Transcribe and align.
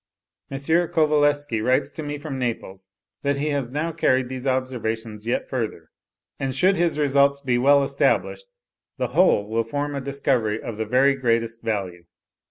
M. 0.49 0.57
Kovalevsky 0.57 1.61
writes 1.63 1.91
to 1.91 2.01
me 2.01 2.17
from 2.17 2.39
Naples, 2.39 2.89
that 3.21 3.37
he 3.37 3.49
has 3.49 3.69
now 3.69 3.91
carried 3.91 4.29
these 4.29 4.47
observations 4.47 5.27
yet 5.27 5.47
further, 5.47 5.89
and 6.39 6.55
should 6.55 6.75
his 6.75 6.97
results 6.97 7.39
be 7.39 7.59
well 7.59 7.83
established, 7.83 8.47
the 8.97 9.09
whole 9.13 9.47
will 9.47 9.63
form 9.63 9.93
a 9.93 10.01
discovery 10.01 10.59
of 10.59 10.77
the 10.77 10.85
very 10.87 11.13
greatest 11.13 11.61
value. 11.61 12.05